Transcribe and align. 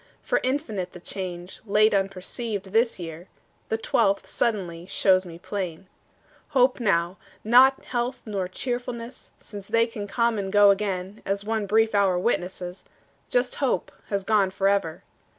For 0.23 0.39
infinite 0.41 0.93
The 0.93 0.99
change, 0.99 1.61
late 1.63 1.93
unperceived, 1.93 2.71
this 2.73 2.97
year, 2.97 3.27
The 3.69 3.77
twelfth, 3.77 4.25
suddenly, 4.25 4.87
shows 4.87 5.27
me 5.27 5.37
plain. 5.37 5.85
Hope 6.57 6.79
now, 6.79 7.17
not 7.43 7.85
health 7.85 8.23
nor 8.25 8.47
cheerfulness, 8.47 9.29
Since 9.37 9.67
they 9.67 9.85
can 9.85 10.07
come 10.07 10.39
and 10.39 10.51
go 10.51 10.71
again, 10.71 11.21
As 11.23 11.41
often 11.41 11.49
one 11.49 11.65
brief 11.67 11.93
hour 11.93 12.17
witnesses, 12.17 12.83
Just 13.29 13.53
hope 13.61 13.91
has 14.07 14.23
gone 14.23 14.49
forever. 14.49 15.03